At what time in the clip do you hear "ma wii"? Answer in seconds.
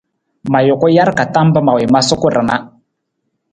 1.65-1.91